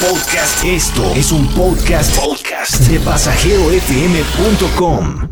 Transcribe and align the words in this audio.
podcast. 0.00 0.64
Esto 0.64 1.12
es 1.14 1.30
un 1.30 1.46
podcast, 1.48 2.16
de 2.88 2.98
pasajerofm.com. 3.00 5.28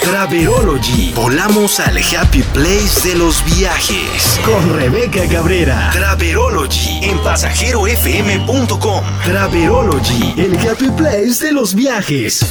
Traverology. 0.00 1.12
Volamos 1.14 1.80
al 1.80 1.98
happy 1.98 2.44
place 2.54 3.08
de 3.08 3.16
los 3.16 3.44
viajes. 3.44 4.40
Con 4.44 4.76
Rebeca 4.76 5.26
Cabrera. 5.28 5.90
Traverology 5.92 7.00
en 7.02 7.20
pasajerofm.com. 7.22 9.04
Traverology, 9.24 10.34
el 10.36 10.56
happy 10.56 10.90
place 10.90 11.44
de 11.44 11.50
los 11.52 11.74
viajes. 11.74 12.46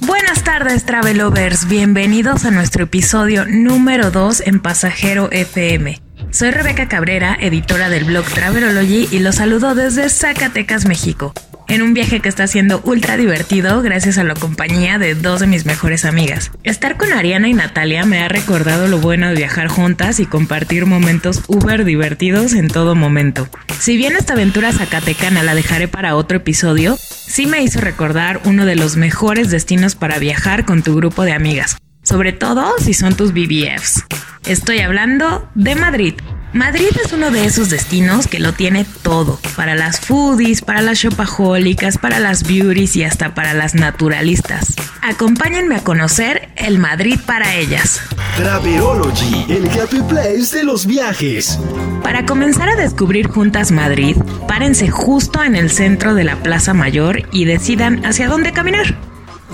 Buenas 0.00 0.44
tardes, 0.44 0.86
Travelovers. 0.86 1.66
Bienvenidos 1.66 2.44
a 2.44 2.52
nuestro 2.52 2.84
episodio 2.84 3.44
número 3.44 4.12
2 4.12 4.44
en 4.46 4.60
Pasajero 4.60 5.30
FM. 5.32 6.07
Soy 6.30 6.50
Rebeca 6.50 6.88
Cabrera, 6.88 7.36
editora 7.40 7.88
del 7.88 8.04
blog 8.04 8.24
Travelology 8.26 9.08
y 9.10 9.18
los 9.20 9.36
saludo 9.36 9.74
desde 9.74 10.08
Zacatecas, 10.08 10.86
México 10.86 11.32
en 11.68 11.82
un 11.82 11.94
viaje 11.94 12.20
que 12.20 12.28
está 12.28 12.46
siendo 12.46 12.80
ultra 12.84 13.16
divertido 13.16 13.82
gracias 13.82 14.18
a 14.18 14.24
la 14.24 14.34
compañía 14.34 14.98
de 14.98 15.14
dos 15.14 15.40
de 15.40 15.46
mis 15.46 15.66
mejores 15.66 16.04
amigas. 16.04 16.50
Estar 16.64 16.96
con 16.96 17.12
Ariana 17.12 17.48
y 17.48 17.54
Natalia 17.54 18.04
me 18.04 18.20
ha 18.20 18.28
recordado 18.28 18.88
lo 18.88 18.98
bueno 18.98 19.28
de 19.28 19.34
viajar 19.34 19.68
juntas 19.68 20.18
y 20.18 20.26
compartir 20.26 20.86
momentos 20.86 21.42
uber 21.46 21.84
divertidos 21.84 22.54
en 22.54 22.68
todo 22.68 22.94
momento. 22.94 23.48
Si 23.78 23.96
bien 23.96 24.16
esta 24.16 24.32
aventura 24.32 24.72
zacatecana 24.72 25.42
la 25.42 25.54
dejaré 25.54 25.88
para 25.88 26.16
otro 26.16 26.38
episodio, 26.38 26.98
sí 26.98 27.46
me 27.46 27.62
hizo 27.62 27.80
recordar 27.80 28.40
uno 28.44 28.64
de 28.64 28.76
los 28.76 28.96
mejores 28.96 29.50
destinos 29.50 29.94
para 29.94 30.18
viajar 30.18 30.64
con 30.64 30.82
tu 30.82 30.96
grupo 30.96 31.24
de 31.24 31.32
amigas, 31.32 31.76
sobre 32.02 32.32
todo 32.32 32.72
si 32.78 32.94
son 32.94 33.14
tus 33.14 33.32
BBFs. 33.32 34.04
Estoy 34.48 34.80
hablando 34.80 35.46
de 35.54 35.74
Madrid. 35.74 36.14
Madrid 36.54 36.88
es 37.04 37.12
uno 37.12 37.30
de 37.30 37.44
esos 37.44 37.68
destinos 37.68 38.26
que 38.26 38.38
lo 38.38 38.54
tiene 38.54 38.86
todo, 39.02 39.38
para 39.56 39.74
las 39.74 40.00
foodies, 40.00 40.62
para 40.62 40.80
las 40.80 40.96
shopahólicas, 40.96 41.98
para 41.98 42.18
las 42.18 42.44
beauties 42.44 42.96
y 42.96 43.04
hasta 43.04 43.34
para 43.34 43.52
las 43.52 43.74
naturalistas. 43.74 44.74
Acompáñenme 45.02 45.76
a 45.76 45.84
conocer 45.84 46.48
el 46.56 46.78
Madrid 46.78 47.20
para 47.26 47.56
ellas. 47.56 48.00
Traverology, 48.38 49.44
el 49.50 49.68
happy 49.68 50.00
place 50.08 50.56
de 50.56 50.64
los 50.64 50.86
viajes. 50.86 51.58
Para 52.02 52.24
comenzar 52.24 52.70
a 52.70 52.76
descubrir 52.76 53.28
juntas 53.28 53.70
Madrid, 53.70 54.16
párense 54.48 54.88
justo 54.88 55.44
en 55.44 55.56
el 55.56 55.70
centro 55.70 56.14
de 56.14 56.24
la 56.24 56.36
Plaza 56.36 56.72
Mayor 56.72 57.28
y 57.32 57.44
decidan 57.44 58.06
hacia 58.06 58.28
dónde 58.28 58.52
caminar. 58.52 58.96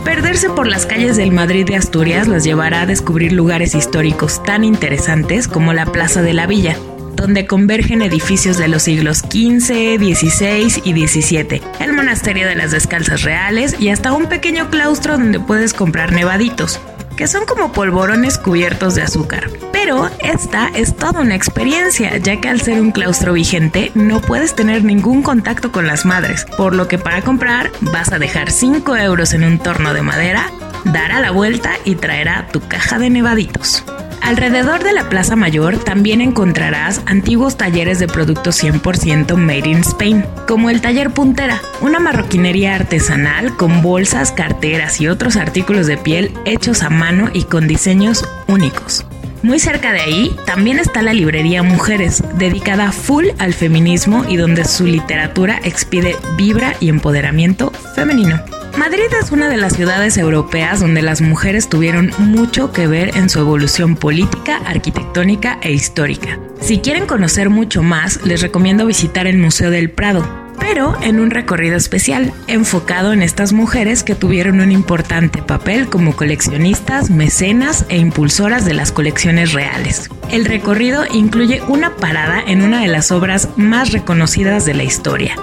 Perderse 0.04 0.50
por 0.50 0.66
las 0.66 0.84
calles 0.84 1.16
del 1.16 1.32
Madrid 1.32 1.66
de 1.66 1.76
Asturias 1.76 2.28
los 2.28 2.44
llevará 2.44 2.82
a 2.82 2.86
descubrir 2.86 3.32
lugares 3.32 3.74
históricos 3.74 4.42
tan 4.42 4.62
interesantes 4.62 5.48
como 5.48 5.72
la 5.72 5.86
Plaza 5.86 6.20
de 6.20 6.34
la 6.34 6.46
Villa, 6.46 6.76
donde 7.16 7.46
convergen 7.46 8.02
edificios 8.02 8.58
de 8.58 8.68
los 8.68 8.82
siglos 8.82 9.18
XV, 9.18 9.98
XVI 9.98 10.82
y 10.84 11.06
XVII, 11.06 11.62
el 11.80 11.92
Monasterio 11.94 12.46
de 12.46 12.54
las 12.54 12.70
Descalzas 12.70 13.22
Reales 13.22 13.76
y 13.80 13.88
hasta 13.88 14.12
un 14.12 14.26
pequeño 14.28 14.68
claustro 14.68 15.16
donde 15.16 15.40
puedes 15.40 15.72
comprar 15.72 16.12
nevaditos 16.12 16.80
que 17.16 17.26
son 17.26 17.46
como 17.46 17.72
polvorones 17.72 18.38
cubiertos 18.38 18.94
de 18.94 19.02
azúcar. 19.02 19.48
Pero 19.84 20.08
esta 20.18 20.68
es 20.68 20.96
toda 20.96 21.20
una 21.20 21.34
experiencia, 21.34 22.16
ya 22.16 22.40
que 22.40 22.48
al 22.48 22.62
ser 22.62 22.80
un 22.80 22.90
claustro 22.90 23.34
vigente 23.34 23.92
no 23.94 24.22
puedes 24.22 24.54
tener 24.54 24.82
ningún 24.82 25.22
contacto 25.22 25.72
con 25.72 25.86
las 25.86 26.06
madres, 26.06 26.46
por 26.56 26.74
lo 26.74 26.88
que 26.88 26.96
para 26.96 27.20
comprar 27.20 27.70
vas 27.82 28.10
a 28.10 28.18
dejar 28.18 28.50
5 28.50 28.96
euros 28.96 29.34
en 29.34 29.44
un 29.44 29.58
torno 29.58 29.92
de 29.92 30.00
madera, 30.00 30.50
dar 30.86 31.12
a 31.12 31.20
la 31.20 31.32
vuelta 31.32 31.72
y 31.84 31.96
traerá 31.96 32.48
tu 32.50 32.60
caja 32.60 32.98
de 32.98 33.10
nevaditos. 33.10 33.84
Alrededor 34.22 34.82
de 34.82 34.94
la 34.94 35.10
Plaza 35.10 35.36
Mayor 35.36 35.76
también 35.76 36.22
encontrarás 36.22 37.02
antiguos 37.04 37.58
talleres 37.58 37.98
de 37.98 38.06
productos 38.06 38.64
100% 38.64 39.36
made 39.36 39.68
in 39.68 39.80
Spain, 39.80 40.24
como 40.48 40.70
el 40.70 40.80
Taller 40.80 41.10
Puntera, 41.10 41.60
una 41.82 41.98
marroquinería 41.98 42.74
artesanal 42.74 43.54
con 43.58 43.82
bolsas, 43.82 44.32
carteras 44.32 45.02
y 45.02 45.08
otros 45.08 45.36
artículos 45.36 45.86
de 45.86 45.98
piel 45.98 46.32
hechos 46.46 46.82
a 46.82 46.88
mano 46.88 47.28
y 47.34 47.44
con 47.44 47.68
diseños 47.68 48.26
únicos. 48.46 49.04
Muy 49.44 49.58
cerca 49.58 49.92
de 49.92 50.00
ahí 50.00 50.34
también 50.46 50.78
está 50.78 51.02
la 51.02 51.12
librería 51.12 51.62
Mujeres, 51.62 52.24
dedicada 52.38 52.92
full 52.92 53.26
al 53.38 53.52
feminismo 53.52 54.24
y 54.26 54.38
donde 54.38 54.64
su 54.64 54.86
literatura 54.86 55.60
expide 55.62 56.16
vibra 56.38 56.74
y 56.80 56.88
empoderamiento 56.88 57.70
femenino. 57.94 58.42
Madrid 58.78 59.04
es 59.20 59.32
una 59.32 59.50
de 59.50 59.58
las 59.58 59.74
ciudades 59.74 60.16
europeas 60.16 60.80
donde 60.80 61.02
las 61.02 61.20
mujeres 61.20 61.68
tuvieron 61.68 62.10
mucho 62.16 62.72
que 62.72 62.86
ver 62.86 63.18
en 63.18 63.28
su 63.28 63.38
evolución 63.38 63.96
política, 63.96 64.62
arquitectónica 64.64 65.58
e 65.60 65.72
histórica. 65.72 66.38
Si 66.62 66.78
quieren 66.78 67.04
conocer 67.04 67.50
mucho 67.50 67.82
más, 67.82 68.24
les 68.24 68.40
recomiendo 68.40 68.86
visitar 68.86 69.26
el 69.26 69.36
Museo 69.36 69.70
del 69.70 69.90
Prado, 69.90 70.26
pero 70.58 70.96
en 71.02 71.20
un 71.20 71.30
recorrido 71.30 71.76
especial, 71.76 72.32
enfocado 72.46 73.12
en 73.12 73.22
estas 73.22 73.52
mujeres 73.52 74.02
que 74.02 74.14
tuvieron 74.14 74.60
un 74.60 74.72
importante 74.72 75.42
papel 75.42 75.88
como 75.88 76.16
coleccionistas, 76.16 77.10
mecenas 77.10 77.84
e 77.88 77.98
impulsoras 77.98 78.64
de 78.64 78.74
las 78.74 78.92
colecciones 78.92 79.52
reales. 79.52 80.10
El 80.30 80.44
recorrido 80.44 81.04
incluye 81.12 81.62
una 81.68 81.96
parada 81.96 82.42
en 82.46 82.62
una 82.62 82.80
de 82.80 82.88
las 82.88 83.12
obras 83.12 83.48
más 83.56 83.92
reconocidas 83.92 84.64
de 84.64 84.74
la 84.74 84.84
historia, 84.84 85.36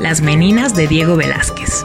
Las 0.00 0.20
Meninas 0.20 0.74
de 0.74 0.86
Diego 0.86 1.16
Velázquez. 1.16 1.84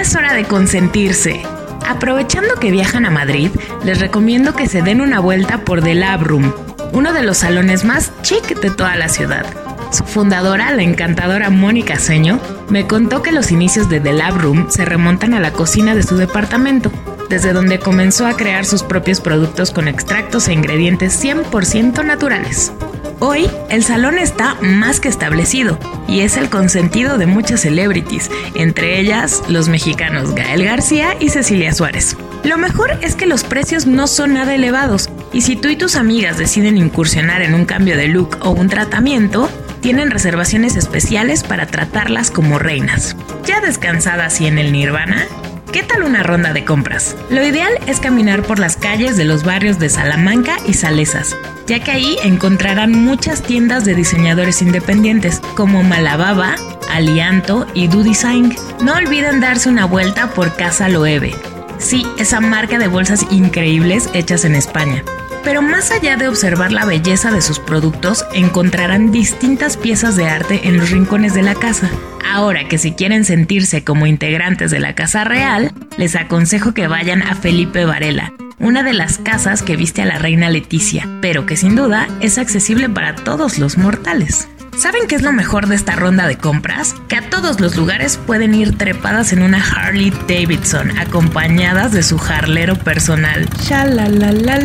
Es 0.00 0.14
hora 0.16 0.34
de 0.34 0.44
consentirse. 0.44 1.42
Aprovechando 1.86 2.54
que 2.56 2.70
viajan 2.70 3.06
a 3.06 3.10
Madrid, 3.10 3.50
les 3.84 4.00
recomiendo 4.00 4.54
que 4.54 4.66
se 4.66 4.82
den 4.82 5.00
una 5.00 5.20
vuelta 5.20 5.64
por 5.64 5.82
The 5.82 5.94
Lab 5.94 6.22
Room, 6.22 6.52
uno 6.92 7.12
de 7.12 7.22
los 7.22 7.38
salones 7.38 7.84
más 7.84 8.12
chic 8.22 8.60
de 8.60 8.70
toda 8.70 8.96
la 8.96 9.08
ciudad. 9.08 9.44
Su 9.90 10.04
fundadora, 10.04 10.72
la 10.72 10.82
encantadora 10.82 11.50
Mónica 11.50 11.98
Seño, 11.98 12.40
me 12.68 12.86
contó 12.86 13.22
que 13.22 13.32
los 13.32 13.52
inicios 13.52 13.88
de 13.88 14.00
The 14.00 14.12
Lab 14.12 14.38
Room 14.38 14.66
se 14.70 14.84
remontan 14.84 15.34
a 15.34 15.40
la 15.40 15.52
cocina 15.52 15.94
de 15.94 16.02
su 16.02 16.16
departamento, 16.16 16.90
desde 17.28 17.52
donde 17.52 17.78
comenzó 17.78 18.26
a 18.26 18.36
crear 18.36 18.64
sus 18.64 18.82
propios 18.82 19.20
productos 19.20 19.70
con 19.70 19.88
extractos 19.88 20.48
e 20.48 20.52
ingredientes 20.52 21.22
100% 21.22 22.04
naturales. 22.04 22.72
Hoy, 23.20 23.48
el 23.70 23.84
salón 23.84 24.18
está 24.18 24.56
más 24.60 25.00
que 25.00 25.08
establecido 25.08 25.78
y 26.08 26.20
es 26.20 26.36
el 26.36 26.50
consentido 26.50 27.16
de 27.16 27.26
muchas 27.26 27.60
celebrities, 27.60 28.30
entre 28.54 29.00
ellas 29.00 29.42
los 29.48 29.68
mexicanos 29.68 30.34
Gael 30.34 30.64
García 30.64 31.16
y 31.20 31.30
Cecilia 31.30 31.72
Suárez. 31.72 32.16
Lo 32.42 32.58
mejor 32.58 32.90
es 33.00 33.14
que 33.14 33.26
los 33.26 33.44
precios 33.44 33.86
no 33.86 34.06
son 34.06 34.34
nada 34.34 34.54
elevados 34.54 35.08
y 35.32 35.40
si 35.40 35.56
tú 35.56 35.68
y 35.68 35.76
tus 35.76 35.96
amigas 35.96 36.36
deciden 36.36 36.76
incursionar 36.76 37.40
en 37.40 37.54
un 37.54 37.64
cambio 37.64 37.96
de 37.96 38.08
look 38.08 38.36
o 38.42 38.50
un 38.50 38.68
tratamiento, 38.68 39.48
tienen 39.84 40.10
reservaciones 40.10 40.76
especiales 40.76 41.42
para 41.42 41.66
tratarlas 41.66 42.30
como 42.30 42.58
reinas. 42.58 43.14
Ya 43.44 43.60
descansadas 43.60 44.40
y 44.40 44.46
en 44.46 44.56
el 44.56 44.72
nirvana, 44.72 45.26
¿Qué 45.72 45.82
tal 45.82 46.04
una 46.04 46.22
ronda 46.22 46.54
de 46.54 46.64
compras? 46.64 47.14
Lo 47.28 47.44
ideal 47.44 47.72
es 47.86 48.00
caminar 48.00 48.44
por 48.44 48.58
las 48.60 48.76
calles 48.76 49.18
de 49.18 49.24
los 49.24 49.44
barrios 49.44 49.78
de 49.78 49.90
Salamanca 49.90 50.56
y 50.66 50.72
Salesas, 50.72 51.36
ya 51.66 51.80
que 51.80 51.90
ahí 51.90 52.16
encontrarán 52.22 52.92
muchas 52.92 53.42
tiendas 53.42 53.84
de 53.84 53.94
diseñadores 53.94 54.62
independientes 54.62 55.42
como 55.54 55.82
Malababa, 55.82 56.54
Alianto 56.90 57.66
y 57.74 57.88
Do 57.88 58.04
Design. 58.04 58.56
No 58.82 58.94
olviden 58.94 59.40
darse 59.40 59.68
una 59.68 59.84
vuelta 59.84 60.30
por 60.30 60.54
Casa 60.56 60.88
Loewe. 60.88 61.34
Sí, 61.76 62.06
esa 62.18 62.40
marca 62.40 62.78
de 62.78 62.86
bolsas 62.86 63.26
increíbles 63.30 64.08
hechas 64.14 64.46
en 64.46 64.54
España. 64.54 65.02
Pero 65.44 65.60
más 65.60 65.90
allá 65.90 66.16
de 66.16 66.26
observar 66.26 66.72
la 66.72 66.86
belleza 66.86 67.30
de 67.30 67.42
sus 67.42 67.58
productos, 67.58 68.24
encontrarán 68.32 69.12
distintas 69.12 69.76
piezas 69.76 70.16
de 70.16 70.26
arte 70.26 70.62
en 70.64 70.78
los 70.78 70.90
rincones 70.90 71.34
de 71.34 71.42
la 71.42 71.54
casa. 71.54 71.90
Ahora 72.26 72.66
que 72.66 72.78
si 72.78 72.92
quieren 72.92 73.24
sentirse 73.24 73.84
como 73.84 74.06
integrantes 74.06 74.70
de 74.70 74.80
la 74.80 74.94
Casa 74.94 75.24
Real, 75.24 75.72
les 75.98 76.16
aconsejo 76.16 76.72
que 76.72 76.88
vayan 76.88 77.22
a 77.22 77.34
Felipe 77.34 77.84
Varela, 77.84 78.32
una 78.58 78.82
de 78.82 78.94
las 78.94 79.18
casas 79.18 79.62
que 79.62 79.76
viste 79.76 80.02
a 80.02 80.06
la 80.06 80.18
reina 80.18 80.48
Leticia, 80.48 81.06
pero 81.20 81.44
que 81.44 81.56
sin 81.56 81.76
duda 81.76 82.08
es 82.20 82.38
accesible 82.38 82.88
para 82.88 83.14
todos 83.14 83.58
los 83.58 83.76
mortales. 83.76 84.48
¿Saben 84.78 85.06
qué 85.08 85.14
es 85.14 85.22
lo 85.22 85.32
mejor 85.32 85.68
de 85.68 85.76
esta 85.76 85.94
ronda 85.94 86.26
de 86.26 86.36
compras? 86.36 86.94
Que 87.08 87.16
a 87.16 87.30
todos 87.30 87.60
los 87.60 87.76
lugares 87.76 88.18
pueden 88.26 88.54
ir 88.54 88.76
trepadas 88.76 89.32
en 89.32 89.42
una 89.42 89.62
Harley 89.62 90.12
Davidson, 90.28 90.98
acompañadas 90.98 91.92
de 91.92 92.02
su 92.02 92.18
jarlero 92.18 92.76
personal. 92.76 93.48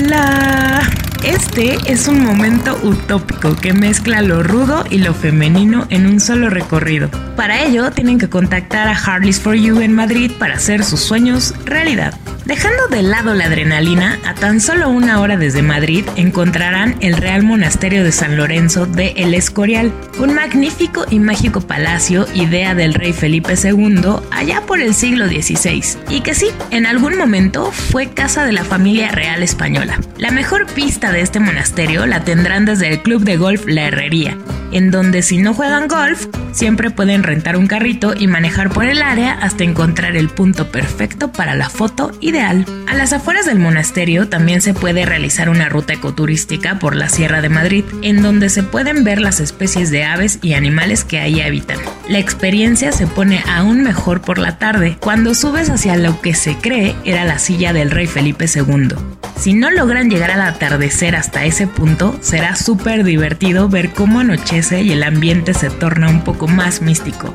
la. 0.02 0.82
Este 1.24 1.78
es 1.86 2.08
un 2.08 2.24
momento 2.24 2.80
utópico 2.82 3.56
que 3.56 3.74
mezcla 3.74 4.22
lo 4.22 4.42
rudo 4.42 4.86
y 4.90 5.00
lo 5.00 5.14
femenino 5.14 5.86
en 5.90 6.06
un 6.08 6.20
solo 6.20 6.50
recorrido. 6.50 7.10
Para 7.36 7.62
ello, 7.64 7.92
tienen 7.92 8.18
que 8.18 8.30
contactar 8.30 8.88
a 8.88 8.98
Harleys 8.98 9.40
for 9.40 9.54
You 9.54 9.82
en 9.82 9.94
Madrid 9.94 10.32
para 10.40 10.56
hacer 10.56 10.84
sus 10.84 11.02
sueños 11.02 11.54
realidad. 11.66 12.14
Dejando 12.50 12.88
de 12.88 13.04
lado 13.04 13.36
la 13.36 13.46
adrenalina, 13.46 14.18
a 14.26 14.34
tan 14.34 14.60
solo 14.60 14.90
una 14.90 15.22
hora 15.22 15.38
desde 15.38 15.62
Madrid 15.62 16.04
encontrarán 16.16 16.96
el 17.00 17.16
Real 17.16 17.44
Monasterio 17.44 18.04
de 18.04 18.12
San 18.12 18.38
Lorenzo 18.38 18.88
de 18.88 19.14
El 19.18 19.36
Escorial, 19.36 19.94
un 20.18 20.34
magnífico 20.34 21.06
y 21.12 21.20
mágico 21.20 21.62
palacio, 21.62 22.26
idea 22.34 22.74
del 22.74 22.96
rey 22.96 23.14
Felipe 23.14 23.54
II 23.54 24.02
allá 24.32 24.64
por 24.66 24.82
el 24.82 24.96
siglo 24.96 25.28
XVI, 25.28 25.84
y 26.10 26.22
que 26.22 26.34
sí, 26.34 26.48
en 26.72 26.88
algún 26.88 27.20
momento 27.20 27.72
fue 27.72 28.10
casa 28.10 28.44
de 28.46 28.54
la 28.54 28.64
familia 28.64 29.12
real 29.12 29.44
española. 29.44 30.00
La 30.18 30.32
mejor 30.32 30.66
pista 30.66 31.12
de 31.12 31.22
este 31.22 31.40
monasterio 31.40 32.08
la 32.08 32.24
tendrán 32.24 32.66
desde 32.66 32.88
el 32.88 33.04
Club 33.04 33.26
de 33.26 33.38
Golf 33.38 33.68
La 33.68 33.84
Herrería, 33.84 34.36
en 34.72 34.92
donde 34.92 35.22
si 35.22 35.38
no 35.38 35.54
juegan 35.54 35.88
golf, 35.88 36.28
siempre 36.52 36.92
pueden 36.92 37.24
rentar 37.24 37.58
un 37.58 37.68
carrito 37.68 38.14
y 38.18 38.28
manejar 38.28 38.70
por 38.70 38.86
el 38.86 39.02
área 39.02 39.34
hasta 39.34 39.64
encontrar 39.64 40.16
el 40.16 40.30
punto 40.30 40.72
perfecto 40.72 41.32
para 41.32 41.56
la 41.56 41.70
foto 41.70 42.12
ideal. 42.20 42.66
A 42.88 42.96
las 42.96 43.14
afueras 43.14 43.46
del 43.46 43.60
monasterio 43.60 44.30
también 44.30 44.62
se 44.62 44.74
puede 44.74 45.06
realizar 45.06 45.50
una 45.50 45.70
ruta 45.70 45.94
ecoturística 45.94 46.80
por 46.80 46.96
la 46.96 47.10
Sierra 47.10 47.42
de 47.42 47.50
Madrid, 47.50 47.86
en 48.02 48.22
donde 48.22 48.50
se 48.50 48.64
pueden 48.64 49.04
ver 49.04 49.22
las 49.22 49.40
especies 49.40 49.92
de 49.92 50.04
aves 50.04 50.40
y 50.42 50.54
animales 50.54 51.04
que 51.04 51.20
ahí 51.20 51.42
habitan. 51.42 51.78
La 52.08 52.20
experiencia 52.20 52.92
se 52.92 53.08
pone 53.08 53.44
aún 53.48 53.84
mejor 53.84 54.22
por 54.22 54.38
la 54.38 54.58
tarde, 54.58 54.98
cuando 55.00 55.34
subes 55.34 55.70
hacia 55.70 55.96
lo 55.98 56.22
que 56.22 56.34
se 56.34 56.56
cree 56.58 56.96
era 57.06 57.26
la 57.26 57.40
silla 57.40 57.74
del 57.74 57.92
rey 57.92 58.08
Felipe 58.08 58.46
II. 58.54 59.19
Si 59.40 59.54
no 59.54 59.72
logran 59.72 60.10
llegar 60.10 60.32
al 60.32 60.42
atardecer 60.42 61.16
hasta 61.16 61.46
ese 61.46 61.66
punto, 61.66 62.18
será 62.22 62.58
súper 62.58 63.06
divertido 63.06 63.70
ver 63.70 63.92
cómo 63.92 64.20
anochece 64.20 64.82
y 64.82 64.92
el 64.92 65.02
ambiente 65.02 65.54
se 65.54 65.70
torna 65.70 66.10
un 66.10 66.26
poco 66.26 66.50
más 66.50 66.82
místico. 66.82 67.34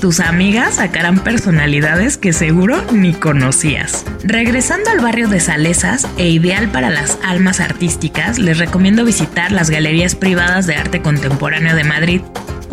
Tus 0.00 0.18
amigas 0.18 0.74
sacarán 0.74 1.20
personalidades 1.20 2.18
que 2.18 2.32
seguro 2.32 2.84
ni 2.90 3.14
conocías. 3.14 4.04
Regresando 4.24 4.90
al 4.90 4.98
barrio 4.98 5.28
de 5.28 5.38
Salesas 5.38 6.08
e 6.18 6.28
ideal 6.28 6.68
para 6.68 6.90
las 6.90 7.16
almas 7.22 7.60
artísticas, 7.60 8.40
les 8.40 8.58
recomiendo 8.58 9.04
visitar 9.04 9.52
las 9.52 9.70
galerías 9.70 10.16
privadas 10.16 10.66
de 10.66 10.74
arte 10.74 11.00
contemporáneo 11.00 11.76
de 11.76 11.84
Madrid 11.84 12.22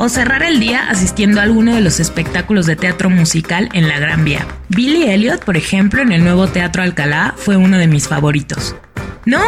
o 0.03 0.09
cerrar 0.09 0.43
el 0.43 0.59
día 0.59 0.89
asistiendo 0.89 1.39
a 1.39 1.43
alguno 1.43 1.73
de 1.73 1.79
los 1.79 2.01
espectáculos 2.01 2.65
de 2.65 2.75
teatro 2.75 3.09
musical 3.09 3.69
en 3.71 3.87
la 3.87 3.99
Gran 3.99 4.25
Vía. 4.25 4.45
Billy 4.67 5.03
Elliot, 5.03 5.45
por 5.45 5.55
ejemplo, 5.55 6.01
en 6.01 6.11
el 6.11 6.25
nuevo 6.25 6.47
Teatro 6.47 6.83
Alcalá 6.83 7.33
fue 7.37 7.55
uno 7.55 7.77
de 7.77 7.87
mis 7.87 8.09
favoritos. 8.09 8.75
No, 9.25 9.45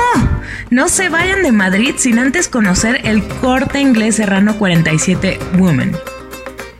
no 0.69 0.87
se 0.87 1.09
vayan 1.09 1.43
de 1.43 1.51
Madrid 1.51 1.95
sin 1.97 2.19
antes 2.19 2.47
conocer 2.47 3.01
el 3.03 3.21
corte 3.27 3.81
inglés 3.81 4.15
Serrano 4.15 4.57
47 4.57 5.39
Woman 5.57 5.91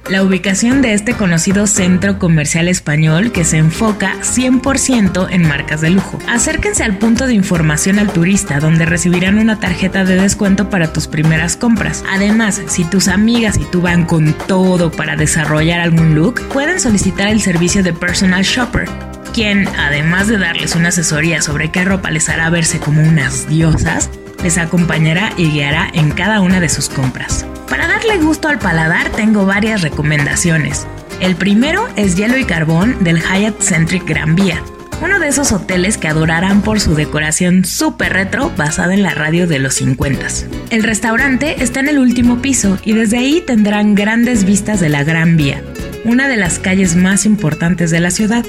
la 0.10 0.24
ubicación 0.24 0.82
de 0.82 0.94
este 0.94 1.14
conocido 1.14 1.68
centro 1.68 2.20
comercial 2.20 2.68
español 2.68 3.32
que 3.32 3.44
se 3.44 3.58
enfoca 3.58 4.16
100% 4.22 5.28
en 5.32 5.48
marcas 5.48 5.82
de 5.82 5.90
lujo. 5.90 6.20
Acérquense 6.28 6.84
al 6.84 6.98
punto 6.98 7.28
de 7.28 7.34
información 7.34 8.00
al 8.00 8.12
turista 8.12 8.60
donde 8.60 8.86
recibirán 8.86 9.40
una 9.40 9.60
tarjeta 9.60 10.06
de 10.06 10.16
descuento 10.16 10.70
para 10.70 10.94
tus 10.94 11.08
primeras 11.08 11.58
compras. 11.58 12.04
Además, 12.10 12.62
si 12.68 12.84
tus 12.84 13.08
amigas 13.08 13.58
y 13.58 13.66
tú 13.66 13.82
van 13.82 14.06
con 14.06 14.34
todo 14.34 14.92
para 14.92 15.16
desarrollar 15.16 15.80
algún 15.80 16.16
look, 16.16 16.42
pueden 16.50 16.80
solicitar 16.80 17.30
el 17.30 17.42
servicio 17.42 17.84
de 17.84 17.94
personal 17.94 18.44
shopper 18.44 18.90
quien, 19.34 19.68
además 19.68 20.30
de 20.30 20.38
darles 20.38 20.76
una 20.76 20.90
asesoría 20.90 21.42
sobre 21.42 21.70
qué 21.70 21.84
ropa 21.84 22.10
les 22.10 22.30
hará 22.30 22.50
verse 22.50 22.80
como 22.80 23.02
unas 23.02 23.50
diosas, 23.50 24.10
les 24.42 24.58
acompañará 24.58 25.34
y 25.36 25.52
guiará 25.52 25.90
en 25.94 26.12
cada 26.12 26.40
una 26.40 26.62
de 26.62 26.70
sus 26.70 26.88
compras. 26.88 27.46
Para 27.70 27.88
darle 27.88 28.18
gusto 28.18 28.48
al 28.48 28.60
paladar 28.60 29.10
tengo 29.12 29.46
varias 29.46 29.82
recomendaciones. 29.82 30.88
El 31.20 31.36
primero 31.36 31.88
es 31.96 32.16
Hielo 32.16 32.38
y 32.38 32.46
Carbón 32.46 33.04
del 33.04 33.22
Hyatt 33.22 33.62
Centric 33.62 34.06
Gran 34.06 34.36
Vía, 34.36 34.62
uno 35.02 35.20
de 35.20 35.28
esos 35.28 35.52
hoteles 35.52 35.98
que 35.98 36.08
adorarán 36.08 36.62
por 36.62 36.80
su 36.80 36.96
decoración 36.96 37.66
súper 37.66 38.14
retro 38.14 38.52
basada 38.56 38.94
en 38.94 39.04
la 39.04 39.14
radio 39.14 39.48
de 39.48 39.60
los 39.60 39.76
50. 39.76 40.28
El 40.70 40.84
restaurante 40.84 41.64
está 41.64 41.80
en 41.80 41.90
el 41.90 42.00
último 42.00 42.42
piso 42.42 42.78
y 42.84 42.94
desde 42.94 43.18
ahí 43.18 43.44
tendrán 43.46 43.96
grandes 43.96 44.46
vistas 44.46 44.80
de 44.80 44.90
la 44.90 45.04
Gran 45.04 45.38
Vía, 45.38 45.62
una 46.04 46.28
de 46.28 46.38
las 46.38 46.60
calles 46.60 46.96
más 46.96 47.26
importantes 47.26 47.92
de 47.92 48.00
la 48.00 48.12
ciudad. 48.12 48.46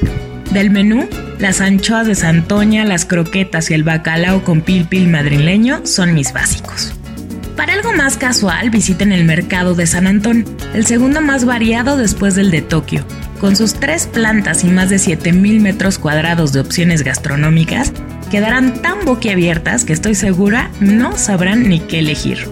Del 0.51 0.71
menú, 0.71 1.09
las 1.39 1.61
anchoas 1.61 2.07
de 2.07 2.15
Santoña, 2.15 2.85
las 2.85 3.05
croquetas 3.05 3.71
y 3.71 3.75
el 3.75 3.83
bacalao 3.83 4.45
con 4.45 4.61
pilpil 4.61 5.09
madrileño 5.09 5.85
son 5.85 6.15
mis 6.15 6.33
básicos. 6.33 6.95
Para 7.57 7.73
algo 7.73 7.93
más 7.95 8.19
casual, 8.19 8.69
visiten 8.69 9.13
el 9.13 9.25
mercado 9.25 9.75
de 9.75 9.87
San 9.87 10.07
Antón, 10.07 10.45
el 10.75 10.87
segundo 10.87 11.23
más 11.23 11.47
variado 11.47 11.97
después 11.97 12.35
del 12.35 12.51
de 12.51 12.61
Tokio. 12.61 13.05
Con 13.41 13.57
sus 13.57 13.75
tres 13.75 14.07
plantas 14.07 14.63
y 14.63 14.69
más 14.69 14.91
de 14.91 14.97
7.000 14.97 15.61
metros 15.61 15.99
cuadrados 15.99 16.53
de 16.53 16.61
opciones 16.61 17.03
gastronómicas, 17.03 17.93
quedarán 18.31 18.83
tan 18.83 19.05
boquiabiertas 19.07 19.85
que 19.85 19.95
estoy 19.95 20.15
segura 20.15 20.71
no 20.81 21.17
sabrán 21.17 21.69
ni 21.69 21.81
qué 21.81 22.01
elegir. 22.01 22.47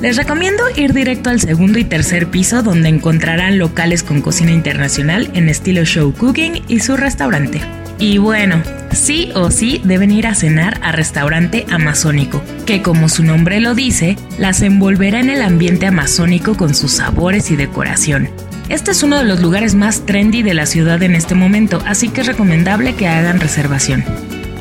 Les 0.00 0.16
recomiendo 0.16 0.62
ir 0.76 0.92
directo 0.92 1.30
al 1.30 1.40
segundo 1.40 1.78
y 1.78 1.84
tercer 1.84 2.28
piso 2.28 2.62
donde 2.62 2.88
encontrarán 2.88 3.58
locales 3.58 4.02
con 4.02 4.20
cocina 4.20 4.52
internacional 4.52 5.30
en 5.34 5.48
estilo 5.48 5.84
show 5.84 6.12
cooking 6.12 6.62
y 6.68 6.80
su 6.80 6.96
restaurante. 6.96 7.60
Y 7.98 8.18
bueno, 8.18 8.62
sí 8.92 9.30
o 9.34 9.50
sí 9.50 9.80
deben 9.84 10.10
ir 10.10 10.26
a 10.26 10.34
cenar 10.34 10.78
a 10.82 10.92
restaurante 10.92 11.66
amazónico, 11.70 12.42
que 12.66 12.82
como 12.82 13.08
su 13.08 13.24
nombre 13.24 13.60
lo 13.60 13.74
dice, 13.74 14.16
las 14.38 14.62
envolverá 14.62 15.20
en 15.20 15.30
el 15.30 15.42
ambiente 15.42 15.86
amazónico 15.86 16.56
con 16.56 16.74
sus 16.74 16.92
sabores 16.92 17.50
y 17.50 17.56
decoración. 17.56 18.28
Este 18.68 18.90
es 18.90 19.02
uno 19.02 19.18
de 19.18 19.24
los 19.24 19.40
lugares 19.40 19.74
más 19.74 20.04
trendy 20.04 20.42
de 20.42 20.54
la 20.54 20.66
ciudad 20.66 21.02
en 21.02 21.14
este 21.14 21.34
momento, 21.34 21.82
así 21.86 22.08
que 22.08 22.22
es 22.22 22.26
recomendable 22.26 22.94
que 22.96 23.06
hagan 23.06 23.40
reservación. 23.40 24.04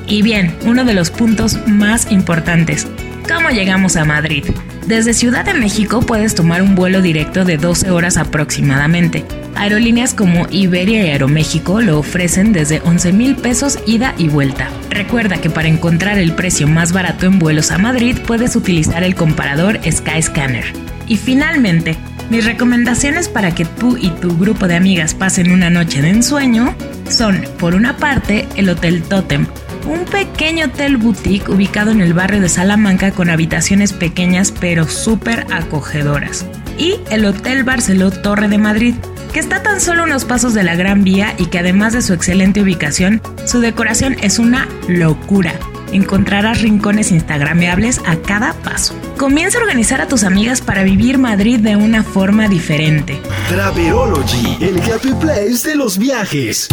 Y 0.07 0.21
bien, 0.21 0.55
uno 0.65 0.85
de 0.85 0.93
los 0.93 1.09
puntos 1.09 1.59
más 1.67 2.11
importantes, 2.11 2.87
¿cómo 3.27 3.49
llegamos 3.49 3.95
a 3.95 4.05
Madrid? 4.05 4.45
Desde 4.87 5.15
Ciudad 5.15 5.43
de 5.43 5.55
México 5.55 6.01
puedes 6.01 6.35
tomar 6.35 6.61
un 6.61 6.75
vuelo 6.75 7.01
directo 7.01 7.43
de 7.43 7.57
12 7.57 7.89
horas 7.89 8.17
aproximadamente. 8.17 9.25
Aerolíneas 9.55 10.13
como 10.13 10.45
Iberia 10.51 11.03
y 11.03 11.09
Aeroméxico 11.09 11.81
lo 11.81 11.97
ofrecen 11.97 12.53
desde 12.53 12.81
11 12.81 13.11
mil 13.11 13.35
pesos 13.35 13.79
ida 13.87 14.13
y 14.19 14.27
vuelta. 14.27 14.69
Recuerda 14.91 15.41
que 15.41 15.49
para 15.49 15.69
encontrar 15.69 16.19
el 16.19 16.33
precio 16.35 16.67
más 16.67 16.91
barato 16.91 17.25
en 17.25 17.39
vuelos 17.39 17.71
a 17.71 17.79
Madrid 17.79 18.17
puedes 18.27 18.55
utilizar 18.55 19.03
el 19.03 19.15
comparador 19.15 19.79
Skyscanner. 19.91 20.65
Y 21.07 21.17
finalmente, 21.17 21.97
mis 22.29 22.45
recomendaciones 22.45 23.27
para 23.27 23.55
que 23.55 23.65
tú 23.65 23.97
y 23.97 24.09
tu 24.09 24.37
grupo 24.37 24.67
de 24.67 24.75
amigas 24.75 25.15
pasen 25.15 25.51
una 25.51 25.71
noche 25.71 26.03
de 26.03 26.09
ensueño 26.09 26.75
son, 27.09 27.43
por 27.57 27.73
una 27.73 27.97
parte, 27.97 28.47
el 28.55 28.69
Hotel 28.69 29.01
Totem, 29.01 29.47
un 29.85 30.05
pequeño 30.05 30.65
hotel 30.65 30.97
boutique 30.97 31.49
ubicado 31.49 31.91
en 31.91 32.01
el 32.01 32.13
barrio 32.13 32.41
de 32.41 32.49
Salamanca 32.49 33.11
con 33.11 33.29
habitaciones 33.29 33.93
pequeñas 33.93 34.53
pero 34.59 34.87
súper 34.87 35.45
acogedoras. 35.51 36.45
Y 36.77 36.99
el 37.09 37.25
Hotel 37.25 37.63
Barceló 37.63 38.11
Torre 38.11 38.47
de 38.47 38.57
Madrid, 38.57 38.95
que 39.31 39.39
está 39.39 39.63
tan 39.63 39.79
solo 39.79 40.03
unos 40.03 40.25
pasos 40.25 40.53
de 40.53 40.63
la 40.63 40.75
Gran 40.75 41.03
Vía 41.03 41.35
y 41.37 41.47
que 41.47 41.59
además 41.59 41.93
de 41.93 42.01
su 42.01 42.13
excelente 42.13 42.61
ubicación, 42.61 43.21
su 43.45 43.59
decoración 43.59 44.17
es 44.21 44.39
una 44.39 44.67
locura. 44.87 45.53
Encontrarás 45.91 46.61
rincones 46.61 47.11
instagrameables 47.11 48.01
a 48.05 48.17
cada 48.17 48.53
paso. 48.53 48.93
Comienza 49.17 49.59
a 49.59 49.61
organizar 49.61 50.01
a 50.01 50.07
tus 50.07 50.23
amigas 50.23 50.59
para 50.59 50.83
vivir 50.83 51.17
Madrid 51.17 51.59
de 51.59 51.75
una 51.75 52.03
forma 52.03 52.49
diferente. 52.49 53.21
Traverology, 53.47 54.57
el 54.59 54.79
happy 54.81 55.13
place 55.13 55.69
de 55.69 55.75
los 55.75 55.97
viajes. 55.97 56.67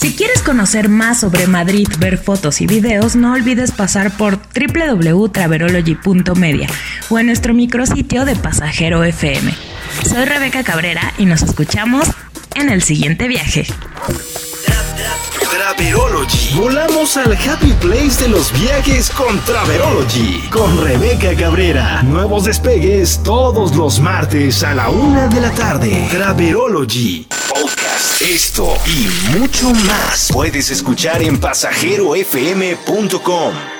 Si 0.00 0.14
quieres 0.14 0.42
conocer 0.42 0.88
más 0.88 1.20
sobre 1.20 1.46
Madrid, 1.46 1.86
ver 1.98 2.16
fotos 2.16 2.62
y 2.62 2.66
videos, 2.66 3.16
no 3.16 3.34
olvides 3.34 3.70
pasar 3.70 4.16
por 4.16 4.38
www.traverology.media 4.38 6.68
o 7.10 7.18
en 7.18 7.26
nuestro 7.26 7.52
micrositio 7.52 8.24
de 8.24 8.34
Pasajero 8.34 9.04
FM. 9.04 9.54
Soy 10.08 10.24
Rebeca 10.24 10.64
Cabrera 10.64 11.12
y 11.18 11.26
nos 11.26 11.42
escuchamos 11.42 12.08
en 12.54 12.70
el 12.70 12.80
siguiente 12.80 13.28
viaje. 13.28 13.66
Traverology. 15.50 16.54
Volamos 16.56 17.18
al 17.18 17.34
Happy 17.34 17.74
Place 17.74 18.22
de 18.22 18.30
los 18.30 18.58
viajes 18.58 19.10
con 19.10 19.38
Traverology. 19.40 20.48
Con 20.50 20.82
Rebeca 20.82 21.36
Cabrera. 21.36 22.02
Nuevos 22.04 22.44
despegues 22.44 23.20
todos 23.22 23.76
los 23.76 24.00
martes 24.00 24.62
a 24.62 24.74
la 24.74 24.88
una 24.88 25.28
de 25.28 25.42
la 25.42 25.50
tarde. 25.50 26.08
Traverology. 26.10 27.26
Esto 28.20 28.76
y 28.86 29.08
mucho 29.38 29.70
más 29.86 30.28
puedes 30.32 30.70
escuchar 30.70 31.22
en 31.22 31.40
pasajerofm.com. 31.40 33.79